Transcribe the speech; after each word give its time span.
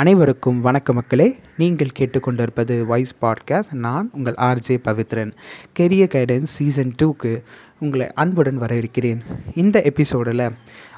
அனைவருக்கும் 0.00 0.58
வணக்க 0.64 0.92
மக்களே. 0.92 1.26
நீங்கள் 1.56 1.94
கேட்டுக்கொண்டிருப்பது 1.98 2.74
வாய்ஸ் 2.86 3.14
பாட்காஸ்ட் 3.22 3.72
நான் 3.72 4.10
உங்கள் 4.12 4.34
RJ 4.34 4.76
Pavithran. 4.84 5.32
Career 5.78 6.12
guidance 6.14 6.54
season 6.56 6.92
டூக்கு 7.02 7.32
உங்களை 7.78 8.06
அன்புடன் 8.14 8.60
வரவேற்கிறேன். 8.60 9.20
இந்த 9.54 9.82
எபிசோடில் 9.82 10.44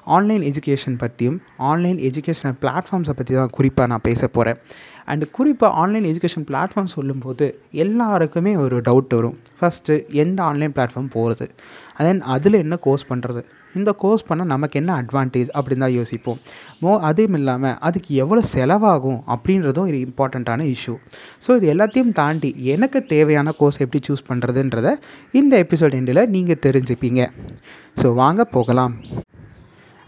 ஆன்லைன் 0.04 0.42
எஜுகேஷன் 0.42 0.98
பற்றியும் 0.98 1.38
ஆன்லைன் 1.56 1.98
எஜுகேஷனல் 1.98 2.58
பிளாட்ஃபார்ம்ஸை 2.60 3.10
பற்றி 3.10 3.34
தான் 3.34 3.50
குறிப்பாக 3.52 3.88
நான் 3.88 4.06
பேச 4.08 4.28
போகிறேன் 4.28 4.60
அண்டு 5.06 5.30
குறிப்பாக 5.30 5.72
ஆன்லைன் 5.74 6.08
எஜுகேஷன் 6.12 6.46
பிளாட்ஃபார்ம் 6.50 6.92
சொல்லும்போது 6.96 7.48
எல்லாருக்குமே 7.84 8.56
ஒரு 8.56 8.80
டவுட் 8.80 9.16
வரும். 9.18 9.38
ஃபஸ்ட்டு 9.60 9.96
எந்த 10.24 10.42
ஆன்லைன் 10.42 10.72
பிளாட்ஃபார்ம் 10.72 11.10
போகிறது 11.10 11.48
தென் 11.96 12.22
அதில் 12.36 12.60
என்ன 12.64 12.76
கோர்ஸ் 12.76 13.06
பண்ணுறது 13.08 13.44
இந்த 13.78 13.90
கோர்ஸ் 14.02 14.26
பண்ணால் 14.28 14.50
நமக்கு 14.52 14.78
என்ன 14.80 14.90
அட்வான்டேஜ் 15.00 15.50
அப்படின்னு 15.58 15.84
தான் 15.84 15.96
யோசிப்போம். 15.98 16.38
மோ 16.82 16.92
அதுவும் 17.08 17.36
இல்லாமல் 17.38 17.76
அதுக்கு 17.88 18.10
எவ்வளோ 18.22 18.42
செலவாகும் 18.54 19.20
அப்படின்றதும் 19.34 19.88
ஒரு 19.90 19.98
இம்பார்ட்டண்ட்டான 20.06 20.66
இஷ்யூ 20.74 20.94
ஸோ 21.46 21.56
இது 21.58 21.68
எல்லாத்தையும் 21.74 22.14
தாண்டி 22.20 22.50
எனக்கு 22.74 23.00
தேவையான 23.14 23.54
கோர்ஸ் 23.60 23.80
எப்படி 23.86 24.02
சூஸ் 24.08 24.28
பண்ணுறதுன்றத 24.30 24.90
இந்த 25.40 25.52
எபிசோட் 25.64 25.96
எண்டில் 26.00 26.22
நீங்கள் 26.36 26.62
தெரிஞ்சுப்பீங்க. 26.66 27.20
ஸோ 28.00 28.08
வாங்க 28.22 28.44
போகலாம். 28.56 28.94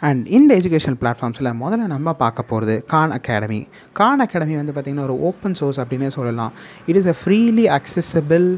அண்ட் 0.08 0.22
இந்த 0.36 0.50
எஜுகேஷன் 0.60 0.96
பிளாட்ஃபார்ம்ஸில் 1.00 1.50
முதல்ல 1.60 1.84
நம்ம 1.94 2.12
பார்க்க 2.22 2.50
போகிறது 2.50 2.74
கான் 2.92 3.12
அகாடமி 3.16 3.60
கான் 3.98 4.22
அகாடமி 4.24 4.54
வந்து 4.60 4.72
பார்த்திங்கன்னா 4.74 5.06
ஒரு 5.08 5.16
ஓப்பன் 5.28 5.56
சோர்ஸ் 5.60 5.80
அப்படின்னே 5.82 6.10
சொல்லலாம். 6.18 6.52
It 6.88 6.98
is 7.00 7.10
a 7.14 7.16
freely 7.22 7.66
accessible 7.78 8.48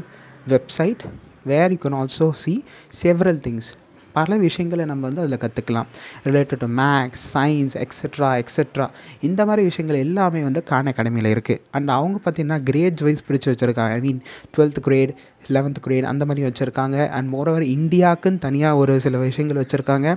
website 0.53 1.03
where 1.51 1.73
you 1.75 1.79
can 1.83 1.97
also 2.01 2.27
see 2.43 2.53
several 3.01 3.41
things 3.47 3.69
பல 4.17 4.37
விஷயங்களை 4.45 4.85
நம்ம 4.91 5.09
வந்து 5.09 5.23
அதில் 5.23 5.41
கற்றுக்கலாம் 5.43 5.89
related 6.27 6.61
to 6.63 6.69
maths 6.81 7.23
science 7.35 7.77
etcetera 7.85 8.31
extra 8.41 8.87
இந்த 9.27 9.41
மாதிரி 9.49 9.63
விஷயங்கள் 9.69 10.03
எல்லாமே 10.05 10.41
வந்து 10.47 10.63
கான் 10.71 10.89
அகாடமியில் 10.91 11.31
இருக்குது 11.35 11.61
அண்ட் 11.77 11.95
அவங்க 11.99 12.17
பார்த்திங்கன்னா 12.25 12.59
கிரேட்ஸ் 12.69 13.05
வைஸ் 13.07 13.25
பிரித்து 13.27 13.49
வச்சுருக்காங்க. 13.51 13.93
I 13.97 14.01
mean 14.07 14.21
twelfth 14.55 14.83
grade 14.87 15.13
eleventh 15.55 15.81
grade 15.85 16.05
அந்த 16.11 16.23
மாதிரி 16.27 16.43
வச்சுருக்காங்க. 16.47 16.97
அண்ட் 17.15 17.27
மோரோவர் 17.33 17.65
இந்தியாவுக்குன்னு 17.75 18.39
தனியாக 18.45 18.79
ஒரு 18.81 18.93
சில 19.05 19.17
விஷயங்கள் 19.25 19.59
வச்சுருக்காங்க. 19.61 20.07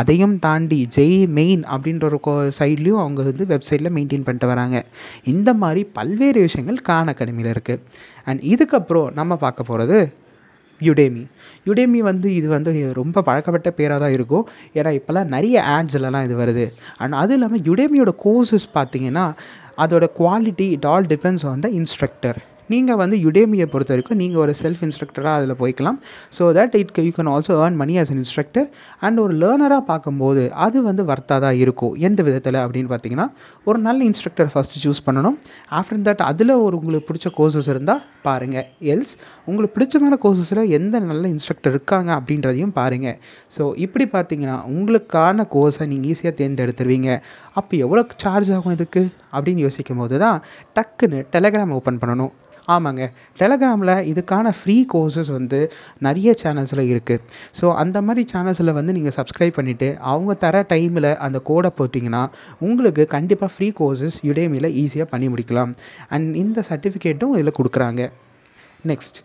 அதையும் 0.00 0.34
தாண்டி 0.46 0.80
ஜெய் 0.96 1.16
மெயின் 1.38 1.62
அப்படின்ற 1.74 2.04
ஒரு 2.10 2.18
கோ 2.26 2.34
சைட்லேயும் 2.58 3.02
அவங்க 3.04 3.22
வந்து 3.30 3.46
வெப்சைட்டில் 3.52 3.94
மெயின்டைன் 3.98 4.26
பண்ணிட்டு 4.26 4.50
வராங்க. 4.52 4.76
இந்த 5.34 5.52
மாதிரி 5.62 5.84
பல்வேறு 5.98 6.40
விஷயங்கள் 6.46 6.80
கான் 6.90 7.12
அகாடமியில் 7.12 7.52
இருக்குது 7.54 7.82
அண்ட் 8.28 8.42
இதுக்கப்புறம் 8.52 9.08
நம்ம 9.20 9.36
பார்க்க 9.46 9.70
போகிறது 9.70 9.98
யுடேமி 10.88 11.24
யுடேமி 11.68 12.00
வந்து 12.10 12.28
இது 12.38 12.48
வந்து 12.54 12.72
ரொம்ப 13.00 13.22
பழக்கப்பட்ட 13.28 13.68
பேராக 13.78 13.98
தான் 14.04 14.14
இருக்கும். 14.16 14.44
ஏன்னா 14.78 14.90
இப்போல்லாம் 14.98 15.30
நிறைய 15.36 15.56
ஆட்ஸ்லலாம் 15.76 16.26
இது 16.28 16.36
வருது. 16.42 16.66
அண்ட் 17.02 17.20
அதுவும் 17.20 17.38
இல்லாமல் 17.38 17.64
யுடேமியோட 17.70 18.14
கோர்சஸ் 18.24 18.66
பார்த்தீங்கன்னா 18.78 19.26
அதோட 19.84 20.06
quality 20.18 20.66
it 20.76 20.88
all 20.94 21.06
depends 21.14 21.46
on 21.52 21.64
the 21.66 21.70
instructor 21.80 22.40
நீங்கள் 22.72 22.98
வந்து 23.02 23.16
யுடேமியை 23.24 23.66
பொறுத்த 23.72 23.92
வரைக்கும் 23.94 24.20
நீங்கள் 24.22 24.42
ஒரு 24.44 24.52
செல்ஃப் 24.62 24.82
இன்ஸ்ட்ரக்டராக 24.86 25.32
அதில் 25.38 25.56
போய்க்கலாம். 25.62 25.98
So 26.36 26.42
that 26.58 26.74
it 26.80 26.92
you 27.08 27.12
can 27.18 27.30
also 27.34 27.54
earn 27.64 27.78
money 27.82 27.96
as 28.02 28.12
an 28.14 28.20
instructor 28.22 28.68
and 29.06 29.18
ஒரு 29.24 29.34
லேர்னராக 29.42 29.82
பார்க்கும்போது 29.90 30.44
அது 30.66 30.78
வந்து 30.88 31.04
வர்த்தாக 31.10 31.40
தான் 31.46 31.58
இருக்கும். 31.64 31.94
எந்த 32.08 32.20
விதத்தில் 32.28 32.60
அப்படின்னு 32.64 32.90
பார்த்தீங்கன்னா 32.94 33.28
ஒரு 33.68 33.80
நல்ல 33.88 34.00
இன்ஸ்ட்ரக்டர் 34.10 34.50
ஃபஸ்ட்டு 34.54 34.82
சூஸ் 34.84 35.04
பண்ணணும். 35.08 35.38
ஆஃப்டர் 35.80 36.02
தட் 36.08 36.24
அதில் 36.30 36.54
ஒரு 36.64 36.74
உங்களுக்கு 36.80 37.08
பிடிச்ச 37.10 37.34
கோர்சஸ் 37.38 37.70
இருந்தால் 37.74 38.02
பாருங்கள் 38.28 38.68
எல்ஸ் 38.92 39.14
உங்களுக்கு 39.48 39.74
பிடிச்சமான 39.76 40.18
கோர்சஸில் 40.24 40.62
எந்த 40.78 41.00
நல்ல 41.10 41.24
இன்ஸ்ட்ரக்டர் 41.34 41.72
இருக்காங்க 41.74 42.10
அப்படின்றதையும் 42.18 42.74
பாருங்கள் 42.78 43.18
ஸோ 43.56 43.62
இப்படி 43.84 44.04
பார்த்தீங்கன்னா 44.14 44.56
உங்களுக்கான 44.76 45.46
கோர்ஸை 45.54 45.86
நீங்கள் 45.92 46.10
ஈஸியாக 46.14 46.34
தேர்ந்தெடுத்துருவீங்க. 46.40 47.10
அப்போ 47.58 47.74
எவ்வளோ 47.84 48.02
சார்ஜ் 48.24 48.50
ஆகும் 48.56 48.74
இதுக்கு? 48.76 49.02
அப்படின்னு 49.36 49.64
யோசிக்கும் 49.66 50.00
போது 50.02 50.16
தான் 50.24 50.38
டக்குன்னு 50.78 51.20
டெலகிராம் 51.34 51.76
ஓப்பன் 51.78 52.00
பண்ணணும். 52.02 52.32
ஆமாங்க. 52.68 53.04
டெலகிராமில் 53.40 53.94
இதுக்கான 54.10 54.52
ஃப்ரீ 54.58 54.76
கோர்சஸ் 54.92 55.30
வந்து 55.36 55.58
நிறைய 56.06 56.34
சேனல்ஸில் 56.42 56.82
இருக்குது 56.92 57.22
ஸோ 57.58 57.66
அந்த 57.82 58.00
மாதிரி 58.06 58.22
சேனல்ஸில் 58.32 58.72
வந்து 58.78 58.94
நீங்கள் 58.96 59.16
சப்ஸ்கிரைப் 59.16 59.56
பண்ணிவிட்டு 59.58 59.88
அவங்க 60.12 60.34
தர 60.44 60.62
டைமில் 60.72 61.10
அந்த 61.26 61.40
கோடை 61.48 61.70
போட்டிங்கன்னா 61.78 62.22
உங்களுக்கு 62.68 63.04
கண்டிப்பாக 63.16 63.50
ஃப்ரீ 63.54 63.68
கோர்சஸ் 63.80 64.16
யுடேமியில் 64.28 64.70
ஈஸியாக 64.82 65.08
பண்ணி 65.12 65.28
முடிக்கலாம். 65.34 65.74
அண்ட் 66.08 66.30
இந்த 66.44 66.64
சர்டிஃபிகேட்டும் 66.70 67.34
இதில் 67.38 67.56
கொடுக்குறாங்க. 67.58 68.02
நெக்ஸ்ட் 68.92 69.20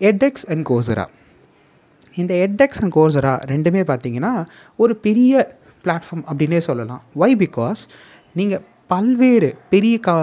எட்எக்ஸ் 0.00 0.46
அண்ட் 0.52 0.66
கோசரா 0.72 1.06
இந்த 2.16 2.34
எட்எக்ஸ் 2.46 2.80
அண்ட் 2.82 2.94
கோசரா 2.98 3.32
ரெண்டுமே 3.52 3.82
பார்த்தீங்கன்னா 3.92 4.32
ஒரு 4.82 4.96
பெரிய 5.06 5.32
பிளாட்ஃபார்ம் 5.84 6.24
அப்படின்னே 6.30 6.60
சொல்லலாம். 6.68 7.02
ஒய் 7.22 7.36
பிகாஸ் 7.42 7.82
நீங்கள் 8.40 8.62
பல்வேறு 8.92 9.48
பெரிய 9.72 9.94
கா 10.06 10.14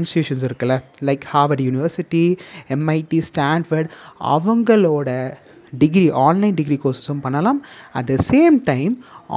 இன்ஸ்டியூஷன்ஸ் 0.00 0.44
இருக்குல்ல 0.48 0.74
like 1.08 1.22
Harvard 1.32 1.62
University 1.66 2.24
MIT 2.76 3.20
Stanford 3.28 3.90
அவங்களோட 4.34 5.08
டிகிரி 5.82 6.10
ஆன்லைன் 6.26 6.54
டிகிரி 6.54 6.78
கோர்ஸஸும் 6.84 7.22
பண்ணலாம். 7.26 7.60
At 7.92 8.10
the 8.10 8.16
same 8.30 8.56
time 8.64 8.94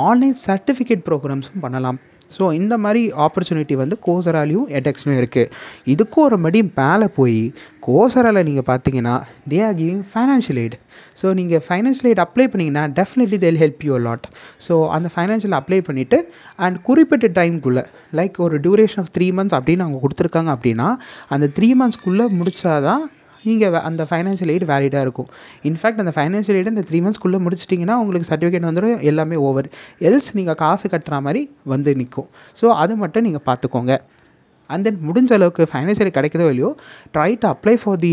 online 0.08 0.36
certificate 0.48 1.06
ப்ரோக்ராம்ஸும் 1.10 1.64
பண்ணலாம். 1.66 2.00
ஸோ 2.32 2.46
இந்த 2.54 2.76
மாதிரி 2.78 3.02
ஆப்பர்ச்சுனிட்டி 3.18 3.76
வந்து 3.76 3.96
கோசராலையும் 4.06 4.68
எடெக்ஸ்லையும் 4.78 5.20
இருக்குது 5.22 5.50
இதுக்கும் 5.86 6.26
ஒரு 6.26 6.38
மடி 6.38 6.62
மேலே 6.78 7.08
போய் 7.16 7.40
கோசராவில் 7.88 8.46
நீங்கள் 8.46 8.68
பார்த்தீங்கன்னா 8.68 9.16
they 9.50 9.58
are 9.66 9.76
giving 9.76 10.04
financial 10.14 10.60
aid 10.62 10.78
so 11.22 11.34
நீங்கள் 11.34 11.64
ஃபைனான்ஷியல் 11.68 12.10
எய்ட் 12.12 12.24
அப்ளை 12.26 12.48
பண்ணிங்கன்னா 12.48 12.84
definitely 12.94 13.38
they'll 13.38 13.60
help 13.60 13.84
you 13.84 14.00
lot 14.06 14.26
so 14.68 14.76
அந்த 14.90 15.10
ஃபைனான்ஷியல் 15.16 15.58
அப்ளை 15.60 15.80
பண்ணிவிட்டு 15.82 16.20
அண்ட் 16.58 16.80
குறிப்பிட்ட 16.82 17.30
டைம்குள்ளே 17.36 17.84
லைக் 18.14 18.38
ஒரு 18.38 18.58
டியூரேஷன் 18.60 19.04
ஆஃப் 19.04 19.12
த்ரீ 19.18 19.30
மந்த்ஸ் 19.32 19.58
அப்படின்னு 19.60 19.86
அவங்க 19.86 20.02
கொடுத்துருக்காங்க 20.02 20.52
அப்படின்னா 20.56 20.90
அந்த 21.30 21.50
த்ரீ 21.58 21.70
மந்த்ஸ்க்குள்ளே 21.76 22.28
முடித்தாதான் 22.40 23.06
நீங்கள் 23.48 23.78
அந்த 23.90 24.02
ஃபைனான்ஷியல் 24.10 24.52
எய்ட் 24.54 24.66
வேலிடாக 24.72 25.06
இருக்கும். 25.06 25.30
இன்ஃபேக்ட் 25.70 26.02
அந்த 26.04 26.14
ஃபைனான்ஷியல் 26.18 26.58
எய்ட் 26.60 26.72
அந்த 26.74 26.84
த்ரீ 26.90 27.00
மந்த்ஸ்க்குள்ளே 27.06 27.40
முடிச்சிட்டிங்கன்னா 27.46 27.96
உங்களுக்கு 28.04 28.30
சர்டிஃபிகேட் 28.32 28.68
வந்துடும் 28.70 29.00
எல்லாமே 29.12 29.38
ஓவர் 29.48 29.68
எல்ஸ் 30.10 30.30
நீங்கள் 30.40 30.60
காசு 30.64 30.90
கட்டுற 30.94 31.22
மாதிரி 31.28 31.42
வந்து 31.74 31.94
நிற்கும் 32.02 32.30
ஸோ 32.62 32.68
அது 32.84 32.96
மட்டும் 33.04 33.26
நீங்கள் 33.30 33.46
பார்த்துக்கோங்க 33.50 33.96
அண்ட் 34.70 34.86
தென் 34.88 35.00
முடிஞ்ச 35.08 35.32
அளவுக்கு 35.38 35.64
ஃபைனான்ஷியல் 35.72 36.16
கிடைக்கதோ 36.16 36.46
இல்லையோ 36.54 36.70
try 37.16 37.32
to 37.42 37.48
apply 37.54 37.76
for 37.82 38.00
the 38.06 38.12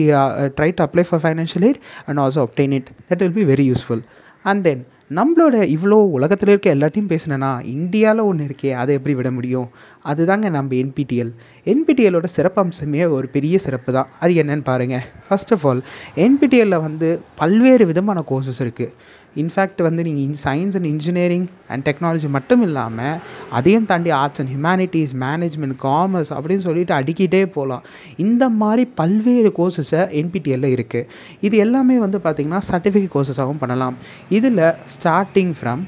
try 0.58 0.70
to 0.78 0.82
apply 0.86 1.04
for 1.10 1.22
financial 1.24 1.64
aid 1.68 1.80
and 2.06 2.20
also 2.24 2.42
obtain 2.46 2.74
it 2.78 2.90
that 3.10 3.22
will 3.24 3.36
be 3.38 3.46
very 3.52 3.66
useful 3.70 4.02
and 4.44 4.62
then 4.68 4.82
நம்மளோட 5.10 5.54
இவ்வளோ 5.74 5.96
உலகத்தில் 6.16 6.48
இருக்க 6.48 6.74
எல்லாத்தையும் 6.74 7.10
பேசினேன்னா 7.12 7.64
இந்தியாவில் 7.64 8.22
ஒன்று 8.22 8.44
இருக்கே 8.44 8.72
அதை 8.72 8.94
எப்படி 8.94 9.14
விட 9.14 9.30
முடியும்? 9.30 9.68
அதுதாங்க 10.04 10.50
நம்ம 10.50 10.74
என்பிடிஎல் 10.74 11.32
என்பிடிஎலோட 11.64 12.24
சிறப்பம்சமே 12.36 13.10
ஒரு 13.10 13.28
பெரிய 13.28 13.58
சிறப்பு 13.58 13.92
தான். 13.92 14.08
அது 14.20 14.34
என்னன்னு 14.34 14.64
பாருங்கள் 14.64 15.02
ஃபர்ஸ்ட் 15.28 15.52
ஆஃப் 15.52 15.66
ஆல் 15.66 15.82
என்பிடிஎல்லில் 16.16 16.80
வந்து 16.80 17.20
பல்வேறு 17.34 17.86
விதமான 17.86 18.24
கோர்சஸ் 18.30 18.60
இருக்குது 18.60 18.92
இன்ஃபேக்ட் 19.36 19.82
வந்து 19.82 20.02
நீங்கள் 20.02 20.40
science 20.44 20.76
and 20.76 20.86
engineering 20.86 21.46
and 21.68 21.88
technology 21.88 22.28
மட்டும் 22.28 22.62
இல்லாமல் 22.62 23.18
அதையும் 23.50 23.84
தாண்டி 23.84 24.10
arts 24.10 24.40
and 24.40 24.50
humanities 24.50 25.14
management 25.14 25.76
commerce 25.82 26.32
அப்படின்னு 26.32 26.58
சொல்லிட்டு 26.58 26.94
அடிக்கிட்டே 26.94 27.46
போகலாம் 27.46 27.82
இந்த 28.16 28.48
மாதிரி 28.48 28.88
பல்வேறு 28.94 29.52
கோர்சஸை 29.58 30.02
என்பிடிஎல்ல 30.20 30.64
இருக்குது 30.76 31.06
இது 31.40 31.56
எல்லாமே 31.56 31.98
வந்து 31.98 32.18
பார்த்திங்கன்னா 32.18 32.62
சர்டிஃபிகேட் 32.70 33.14
கோர்சஸாகவும் 33.14 33.58
பண்ணலாம். 33.58 33.96
இதில் 34.28 34.74
starting 34.96 35.54
from 35.60 35.82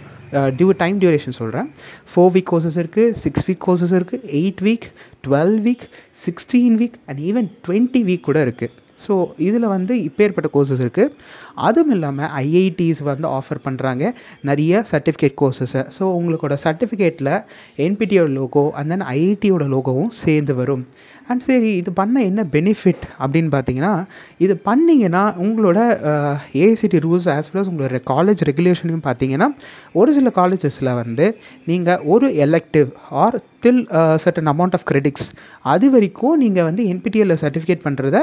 due 0.57 0.71
time 0.71 1.01
duration 1.01 1.39
சொல்கிறேன் 1.41 1.69
ஃபோர் 2.15 2.33
வீக் 2.33 2.49
கோர்சஸ் 2.53 2.77
இருக்குது 2.77 3.13
சிக்ஸ் 3.13 3.45
வீக் 3.49 3.65
கோர்சஸ் 3.67 3.93
இருக்குது 3.93 4.31
eight 4.41 4.63
week 4.63 4.87
twelve 5.27 5.61
week 5.61 5.85
sixteen 6.27 6.77
week 6.77 6.97
and 7.07 7.21
even 7.21 7.49
twenty 7.69 8.03
week 8.05 8.21
கூட 8.21 8.45
இருக்குது 8.45 8.73
ஸோ 9.07 9.15
இதில் 9.39 9.67
வந்து 9.67 9.95
இப்பேற்பட்ட 10.03 10.51
கோர்சஸ் 10.53 10.83
இருக்குது 10.85 11.15
அதுவும் 11.69 11.95
இல்லாமல் 11.97 12.31
ஐஐடிஸ் 12.43 13.03
வந்து 13.11 13.29
ஆஃபர் 13.39 13.61
பண்ணுறாங்க 13.65 14.05
நிறைய 14.51 14.85
சர்டிஃபிகேட் 14.93 15.37
கோர்சஸை 15.43 15.83
ஸோ 15.99 16.07
உங்களோட 16.19 16.57
சர்டிஃபிகேட்டில் 16.65 17.33
என்பிடியோட 17.87 18.31
லோகோ 18.39 18.65
அண்ட் 18.81 18.89
தென் 18.89 19.07
ஐஐடியோட 19.15 19.67
லோகோவும் 19.75 20.13
சேர்ந்து 20.25 20.55
வரும். 20.55 20.85
அண்ட் 21.29 21.41
சரி 21.41 21.71
இது 21.77 21.93
பண்ண 21.93 22.23
என்ன 22.23 22.45
பெனிஃபிட் 22.53 23.05
அப்படின்னு 23.23 23.51
பார்த்தீங்கன்னா 23.55 23.93
இது 24.39 24.61
பண்ணிங்கன்னா 24.65 25.23
உங்களோட 25.45 25.79
ACT 26.67 27.01
rules 27.07 27.29
as 27.37 27.49
well 27.53 27.63
as 27.63 27.71
உங்களோட 27.73 28.01
காலேஜ் 28.13 28.43
ரெகுலேஷனையும் 28.51 29.07
பார்த்தீங்கன்னா 29.09 29.49
ஒரு 29.93 30.13
சில 30.13 30.31
காலேஜஸில் 30.41 30.93
வந்து 30.95 31.27
நீங்கள் 31.65 32.03
ஒரு 32.15 32.29
elective 32.47 32.91
or 33.23 33.37
till 33.61 33.83
certain 34.23 34.51
amount 34.53 34.75
of 34.77 34.87
credits 34.91 35.29
அது 35.73 35.87
வரைக்கும் 35.91 36.37
நீங்கள் 36.37 36.67
வந்து 36.69 36.83
என்பிடிஎல்ல 36.93 37.35
சர்டிஃபிகேட் 37.43 37.85
பண்ணுறத 37.85 38.17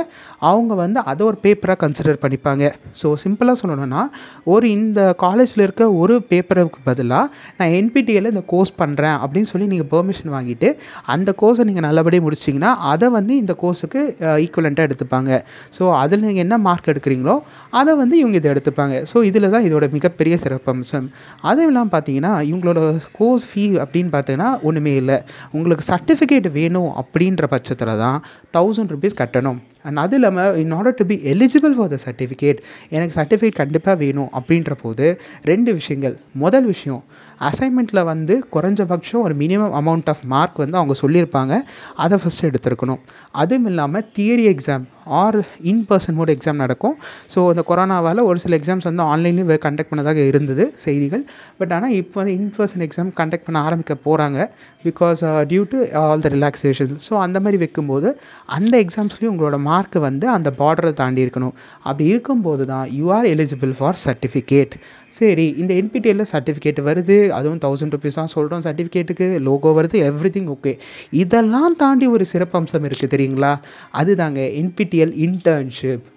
அவங்க 0.49 0.73
வந்து 0.73 0.99
அதை 1.11 1.21
ஒரு 1.25 1.37
பேப்பராக 1.43 1.77
கன்சிடர் 1.83 2.19
பண்ணிப்பாங்க. 2.23 2.63
ஸோ 3.01 3.07
சிம்பிளாக 3.23 3.57
சொல்லணும்னா 3.61 4.01
ஒரு 4.43 4.65
இந்த 4.69 4.99
காலேஜில் 5.17 5.63
இருக்க 5.63 5.83
ஒரு 6.01 6.15
பேப்பருக்கு 6.29 6.81
பதிலாக 6.83 7.25
நான் 7.57 7.73
என்பிடிஎல்ல 7.79 8.33
இந்த 8.35 8.43
கோர்ஸ் 8.47 8.73
பண்ணுறேன் 8.77 9.17
அப்படின்னு 9.23 9.49
சொல்லி 9.53 9.67
நீங்கள் 9.67 9.89
பெர்மிஷன் 9.93 10.31
வாங்கிட்டு 10.35 10.69
அந்த 11.15 11.29
கோர்ஸை 11.41 11.65
நீங்கள் 11.69 11.87
நல்லபடியாக 11.87 12.25
முடிச்சிங்கன்னா 12.27 12.71
அதை 12.91 13.07
வந்து 13.17 13.33
இந்த 13.41 13.53
கோர்ஸுக்கு 13.61 14.01
ஈக்குவலண்ட்டாக 14.45 14.87
எடுத்துப்பாங்க. 14.89 15.31
ஸோ 15.77 15.83
அதில் 16.01 16.25
நீங்கள் 16.27 16.45
என்ன 16.45 16.57
மார்க் 16.67 16.89
எடுக்கிறீங்களோ 16.93 17.35
அதை 17.81 17.91
வந்து 18.01 18.15
இவங்க 18.21 18.37
இதை 18.41 18.49
எடுத்துப்பாங்க. 18.53 18.95
ஸோ 19.11 19.17
இதில் 19.29 19.51
தான் 19.55 19.65
இதோட 19.69 19.87
மிகப்பெரிய 19.97 20.37
சிறப்பம்சம். 20.45 21.07
அதுவும் 21.49 21.71
இல்லாமல் 21.71 21.93
பார்த்தீங்கன்னா 21.95 22.33
இவங்களோட 22.51 22.79
கோர்ஸ் 23.19 23.47
ஃபீ 23.51 23.65
அப்படின்னு 23.85 24.13
பார்த்தீங்கன்னா 24.15 24.49
ஒன்றுமே 24.69 24.95
இல்லை. 25.01 25.19
உங்களுக்கு 25.57 25.85
சர்டிஃபிகேட் 25.91 26.49
வேணும் 26.59 26.91
அப்படின்ற 27.03 27.45
பட்சத்தில் 27.55 27.99
தான் 28.05 28.19
தௌசண்ட் 28.57 28.93
ருபீஸ் 28.95 29.21
கட்டணும். 29.23 29.59
அண்ட் 29.83 29.97
அது 29.97 30.15
இல்லாமல் 30.15 30.57
in 30.57 30.71
order 30.71 30.93
to 30.93 31.05
be 31.05 31.15
eligible 31.33 31.73
for 31.77 31.89
the 31.89 31.97
certificate 32.05 32.59
எனக்கு 32.89 33.21
சர்டிஃபிகேட் 33.21 33.59
கண்டிப்பாக 33.61 33.97
வேணும் 33.97 34.29
அப்படின்ற 34.39 34.71
போது 34.81 35.21
ரெண்டு 35.43 35.73
விஷயங்கள். 35.73 36.17
முதல் 36.33 36.65
விஷயம் 36.65 37.03
அசைன்மெண்ட்டில் 37.39 38.03
வந்து 38.03 38.45
குறைஞ்சபட்சம் 38.53 39.21
ஒரு 39.21 39.35
மினிமம் 39.35 39.75
அமௌண்ட் 39.79 40.09
ஆஃப் 40.13 40.23
மார்க் 40.23 40.57
வந்து 40.63 40.77
அவங்க 40.77 40.95
சொல்லியிருப்பாங்க. 41.01 41.53
அதை 41.95 42.19
ஃபஸ்ட்டு 42.23 42.49
எடுத்துருக்கணும். 42.49 42.99
அதுவும் 43.31 43.65
இல்லாமல் 43.65 44.05
theory 44.15 44.45
exam 44.53 44.83
or 45.21 45.37
in 45.71 45.83
person 45.89 46.17
mode 46.19 46.31
exam 46.35 46.61
நடக்கும். 46.63 46.95
ஸோ 47.33 47.39
இந்த 47.53 47.63
கொரோனாவால் 47.69 48.21
ஒரு 48.29 48.39
சில 48.43 48.59
எக்ஸாம்ஸ் 48.59 48.87
வந்து 48.89 49.03
ஆன்லைன்லேயும் 49.11 49.63
கண்டக்ட் 49.67 49.91
பண்ணதாக 49.91 50.27
இருந்தது 50.31 50.65
செய்திகள். 50.85 51.23
பட் 51.59 51.73
ஆனால் 51.77 51.95
இப்போ 52.01 52.19
வந்து 52.21 52.35
இன் 52.39 52.53
பர்சன் 52.57 52.85
எக்ஸாம் 52.87 53.11
கண்டக்ட் 53.21 53.47
பண்ண 53.47 53.59
ஆரம்பிக்க 53.67 53.97
போகிறாங்க 54.07 54.47
because 54.85 55.21
due 55.49 55.63
to 55.71 55.79
all 56.03 56.23
the 56.25 56.29
relaxation 56.35 56.93
so 57.07 57.13
அந்த 57.25 57.37
மாதிரி 57.45 57.57
வைக்கும்போது 57.63 58.09
அந்த 58.57 58.73
எக்ஸாம்ஸ்லேயும் 58.85 59.33
உங்களோட 59.33 59.57
மார்க் 59.69 59.97
வந்து 60.07 60.25
அந்த 60.37 60.49
பார்டரை 60.61 60.93
தாண்டி 61.01 61.23
இருக்கணும். 61.25 61.55
அப்படி 61.87 62.05
இருக்கும்போது 62.13 62.65
தான் 62.73 62.87
you 62.99 63.05
are 63.17 63.27
eligible 63.33 63.73
for 63.79 63.99
certificate 64.05 64.75
சரி 65.11 65.47
இந்த 65.57 65.73
என்பிடிஎல்ல 65.73 66.23
சர்டிஃபிகேட் 66.31 66.79
வருது 66.81 67.29
அதுவும் 67.29 67.59
தௌசண்ட் 67.59 67.93
ருபீஸ் 67.95 68.13
தான் 68.13 68.27
சொல்கிறோம் 68.27 68.61
சர்டிஃபிகேட்டுக்கு 68.61 69.39
லோகோ 69.39 69.81
வருது 69.81 69.97
எவ்ரி 70.09 70.29
திங் 70.29 70.47
ஓகே 70.47 70.73
இதெல்லாம் 71.11 71.75
தாண்டி 71.75 72.07
ஒரு 72.07 72.25
சிறப்பம்சம் 72.33 72.87
இருக்குது 72.89 73.13
தெரியுங்களா? 73.15 73.53
அதுதாங்க 73.93 74.39
என்பிடிஎல் 74.61 75.13
இன்டர்ன்ஷிப் 75.27 76.07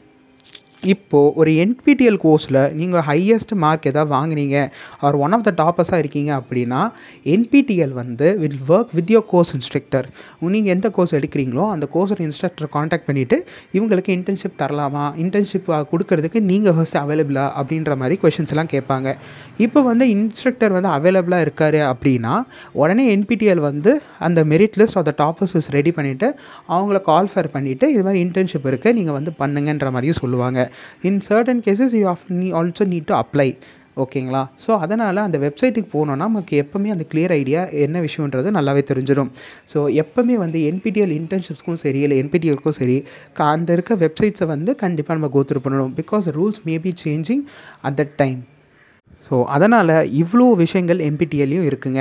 இப்போது 0.92 1.32
ஒரு 1.40 1.50
என்பிடிஎல் 1.64 2.18
கோர்ஸில் 2.24 2.60
நீங்கள் 2.80 3.04
ஹையஸ்ட் 3.08 3.54
மார்க் 3.64 3.88
எதாவது 3.90 4.12
வாங்கினீங்க 4.14 4.56
ஆர் 5.06 5.18
ஒன் 5.24 5.34
ஆஃப் 5.36 5.44
த 5.48 5.52
டாப்பர்ஸாக 5.62 6.02
இருக்கீங்க 6.02 6.30
அப்படின்னா 6.40 6.80
என்பிடிஎல் 7.34 7.94
வந்து 8.00 8.28
will 8.42 8.58
work 8.68 8.92
with 8.98 9.12
your 9.14 9.26
course 9.32 9.52
instructor 9.58 10.08
நீங்கள் 10.54 10.74
எந்த 10.74 10.88
கோர்ஸ் 10.96 11.14
எடுக்கிறீங்களோ 11.18 11.64
அந்த 11.74 11.86
கோர்ஸோட 11.94 12.20
இன்ஸ்ட்ரக்டரை 12.28 12.68
காண்டாக்ட் 12.76 13.06
பண்ணிவிட்டு 13.08 13.36
இவங்களுக்கு 13.76 14.10
இன்டர்ன்ஷிப் 14.16 14.58
தரலாமா? 14.62 15.04
இன்டர்ன்ஷிப் 15.22 15.70
கொடுக்கறதுக்கு 15.92 16.40
நீங்கள் 16.50 16.74
ஃபஸ்ட்டு 16.76 17.00
அவைலபிளா 17.02 17.44
அப்படின்ற 17.60 17.96
மாதிரி 18.02 18.16
கொஷின்ஸ் 18.22 18.52
எல்லாம் 18.54 18.70
கேட்பாங்க. 18.74 19.08
இப்போ 19.66 19.82
வந்து 19.90 20.04
இன்ஸ்ட்ரக்டர் 20.14 20.74
வந்து 20.76 20.90
அவைலபிளாக 20.96 21.46
இருக்கார் 21.46 21.78
அப்படின்னா 21.92 22.34
உடனே 22.82 23.06
என்பிடிஎல் 23.16 23.62
வந்து 23.68 23.92
அந்த 24.28 24.40
merit 24.52 24.78
list 24.82 24.98
of 25.00 25.08
the 25.10 25.14
toppers 25.22 25.68
ready 25.78 25.92
பண்ணிவிட்டு 25.98 26.30
அவங்கள 26.74 27.00
கால் 27.10 27.30
ஃபேர் 27.32 27.50
பண்ணிவிட்டு 27.56 27.88
இது 27.94 28.02
மாதிரி 28.06 28.22
இன்டர்ன்ஷிப் 28.26 28.68
இருக்குது 28.72 28.96
நீங்கள் 29.00 29.18
வந்து 29.18 29.32
பண்ணுங்கன்ற 29.42 29.88
மாதிரியும் 29.96 30.20
சொல்லுவாங்க. 30.22 30.60
In 31.10 31.22
certain 31.28 31.62
cases 31.68 31.96
you 32.00 32.04
have 32.14 32.26
நீ 32.40 32.50
ஆல்சோ 32.60 32.86
நீட் 32.92 33.08
டு 33.12 33.16
அப்ளை 33.22 33.48
ஓகேங்களா 34.02 34.40
ஸோ 34.62 34.70
அதனால் 34.84 35.20
அந்த 35.24 35.38
வெப்சைட்டுக்கு 35.38 35.90
போனோன்னா 35.92 36.14
நமக்கு 36.14 36.54
எப்போவுமே 36.62 36.88
அந்த 36.94 37.04
கிளியர் 37.12 37.34
ஐடியா 37.40 37.60
என்ன 37.84 38.00
விஷயன்றது 38.00 38.50
நல்லாவே 38.56 38.82
தெரிஞ்சிடும். 38.88 39.30
ஸோ 39.72 39.78
எப்போவுமே 40.02 40.36
வந்து 40.44 40.60
என்பிடிஎல் 40.70 41.14
இன்டர்ன்ஷிப்ஸ்க்கும் 41.18 41.80
சரி 41.84 42.00
இல்லை 42.06 42.18
என்பிடிஎல்க்கும் 42.22 42.78
சரி 42.80 42.96
அந்த 43.52 43.72
இருக்க 43.72 43.94
வெப்சைட்ஸை 43.94 44.48
வந்து 44.54 44.74
கண்டிப்பாக 44.82 45.18
நம்ம 45.18 45.30
கோத்ரூ 45.36 45.62
பண்ணணும். 45.66 45.94
Because 46.00 46.26
rules 46.38 46.60
may 46.64 46.76
be 46.78 46.92
changing 47.04 47.44
at 47.82 47.98
that 48.00 48.16
time 48.16 48.40
so 49.28 49.44
அதனால் 49.44 49.92
இவ்வளோ 50.20 50.46
விஷயங்கள் 50.62 50.98
எம்பிடிஎல்லையும் 50.98 51.66
இருக்குங்க. 51.70 52.00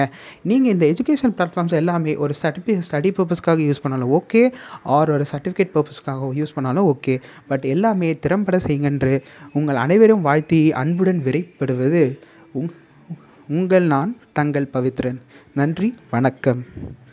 நீங்கள் 0.50 0.72
இந்த 0.72 0.86
எஜுகேஷன் 0.94 1.34
பிளாட்ஃபார்ம்ஸ் 1.38 1.76
எல்லாமே 1.82 2.16
ஒரு 2.16 2.34
சர்டிஃபி 2.42 2.74
ஸ்டடி 2.90 3.12
பர்பஸ்க்காக 3.20 3.64
யூஸ் 3.70 3.84
பண்ணாலும் 3.84 4.14
ஓகே 4.20 4.42
ஆர் 4.84 5.12
ஒரு 5.16 5.26
சர்டிஃபிகேட் 5.32 5.74
பர்பஸ்க்காக 5.76 6.32
யூஸ் 6.40 6.56
பண்ணாலும் 6.56 6.90
ஓகே 6.94 7.16
பட் 7.48 7.66
எல்லாமே 7.74 8.20
திறம்பட 8.26 8.60
செய்யுங்கன்று 8.68 9.16
உங்கள் 9.54 9.76
அனைவரும் 9.76 10.22
வாழ்த்தி 10.22 10.62
அன்புடன் 10.84 11.22
விரைப்படுவது 11.28 12.04
உங் 12.52 12.72
உங்கள் 13.50 13.88
நான் 13.94 14.18
தங்கள் 14.34 14.72
பவித்ரன். 14.74 15.22
நன்றி 15.54 15.96
வணக்கம். 16.10 16.62